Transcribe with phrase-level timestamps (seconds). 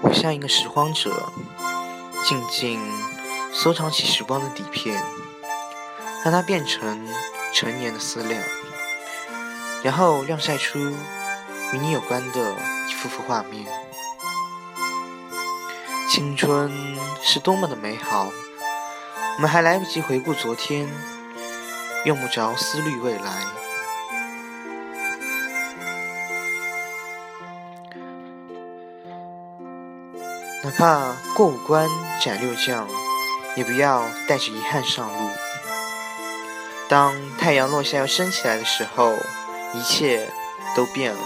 [0.00, 1.32] 我像一个拾荒者，
[2.24, 2.80] 静静
[3.52, 5.02] 收藏起时光的底片，
[6.24, 7.06] 让它变成
[7.52, 8.40] 陈年的思量，
[9.82, 12.54] 然后晾晒出与你有关的
[12.88, 13.66] 一幅幅画面。
[16.08, 16.72] 青春
[17.22, 18.30] 是多么的美好，
[19.36, 20.88] 我们还来不及回顾昨天，
[22.04, 23.44] 用不着思虑未来。
[30.64, 31.88] 哪怕过五关
[32.20, 32.88] 斩六将，
[33.54, 35.30] 也不要带着遗憾上路。
[36.88, 39.14] 当太阳落下要升起来的时候，
[39.74, 40.28] 一切
[40.74, 41.20] 都变了，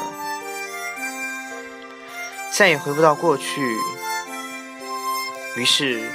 [2.52, 3.78] 再也回不到过去。
[5.56, 6.10] 于是，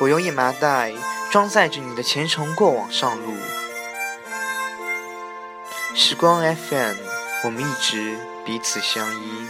[0.00, 0.92] 我用一麻袋
[1.30, 3.34] 装载着你的前程过往上路。
[5.94, 6.94] 时光 FM，
[7.44, 9.46] 我们一直彼此相依。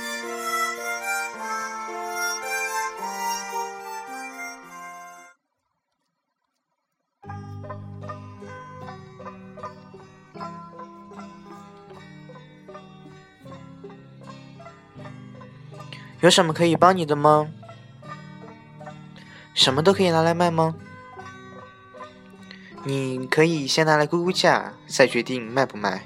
[16.23, 17.49] 有什么可以帮你的吗？
[19.55, 20.75] 什么都可以拿来卖吗？
[22.85, 26.05] 你可以先拿来估估价，再决定卖不卖。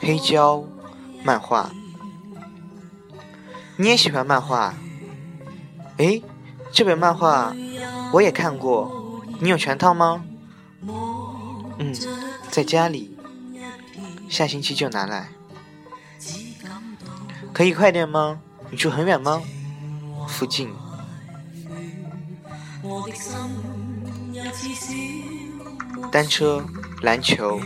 [0.00, 0.64] 黑胶
[1.24, 1.70] 漫画，
[3.76, 4.74] 你也喜欢漫画？
[5.98, 6.22] 诶，
[6.72, 7.54] 这本漫画
[8.12, 10.24] 我也看过，你有全套吗？
[11.78, 11.94] 嗯。
[12.56, 13.14] 在家里，
[14.30, 15.28] 下星期就拿来。
[17.52, 18.40] 可以快点吗？
[18.70, 19.42] 你住很远吗？
[20.26, 20.72] 附近。
[26.10, 26.64] 单车、
[27.02, 27.60] 篮球，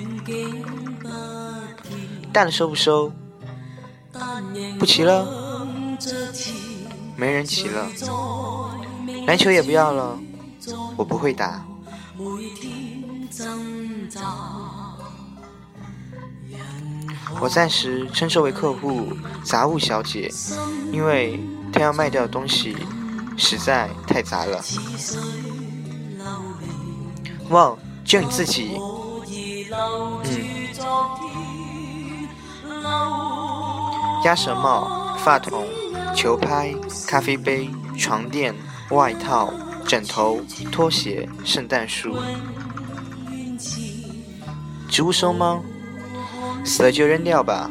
[2.33, 3.13] 大的收不收？
[4.77, 5.69] 不骑了，
[7.15, 7.89] 没人骑了。
[9.25, 10.19] 篮球也不要了，
[10.97, 11.65] 我不会打。
[17.39, 19.13] 我暂时称这位客户
[19.45, 20.33] “杂物小姐”，
[20.91, 21.39] 因为
[21.73, 22.77] 她要卖掉的东西
[23.37, 24.61] 实在太杂了。
[27.51, 28.79] 哇，就你自己？
[30.25, 30.61] 嗯。
[34.25, 35.65] 鸭舌帽、发筒、
[36.15, 36.75] 球拍、
[37.07, 38.55] 咖啡杯、床垫、
[38.91, 39.53] 外套、
[39.87, 40.41] 枕头、
[40.71, 42.17] 拖鞋、圣诞树。
[44.89, 45.63] 植物收吗？
[46.65, 47.71] 死了就扔掉吧，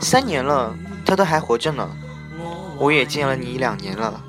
[0.00, 1.88] 三年了，它都还活着呢。
[2.78, 4.20] 我也见了你两年了，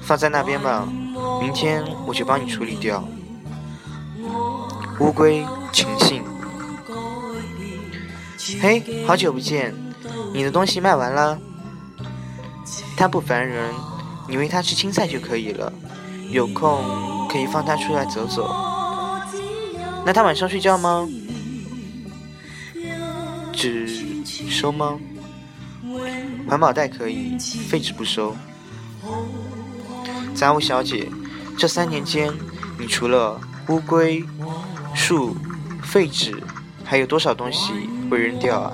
[0.00, 0.86] 放在那边吧，
[1.40, 3.02] 明天我就帮你处理掉。
[5.00, 6.22] 乌龟，情信。
[8.60, 9.74] 嘿，好久不见，
[10.34, 11.38] 你的东西卖完了？
[12.96, 13.72] 它不烦人，
[14.28, 15.72] 你喂它吃青菜就可以了。
[16.30, 18.48] 有空可以放它出来走走。
[20.04, 21.08] 那它晚上睡觉吗？
[23.52, 23.86] 纸
[24.48, 24.98] 收吗？
[26.48, 27.36] 环保袋可以，
[27.68, 28.34] 废纸不收。
[30.34, 31.08] 杂物小姐，
[31.58, 32.32] 这三年间，
[32.78, 34.24] 你除了乌龟、
[34.94, 35.36] 树、
[35.82, 36.42] 废纸，
[36.84, 37.72] 还有多少东西
[38.10, 38.72] 会扔掉啊？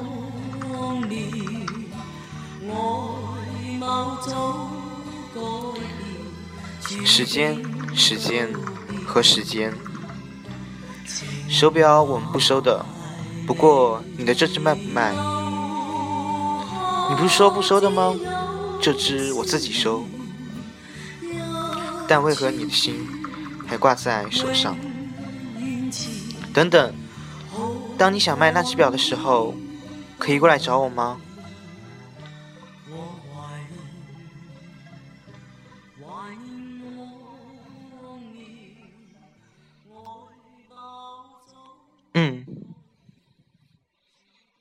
[7.04, 7.56] 时间，
[7.94, 8.48] 时间
[9.06, 9.72] 和时间。
[11.48, 12.84] 手表我们不收的。
[13.48, 15.10] 不过，你的这只卖不卖？
[17.08, 18.14] 你不是说不收的吗？
[18.78, 20.04] 这只我自己收。
[22.06, 23.08] 但为何你的心
[23.66, 24.76] 还挂在手上？
[26.52, 26.94] 等等，
[27.96, 29.54] 当你想卖那只表的时候，
[30.18, 31.18] 可以过来找我吗？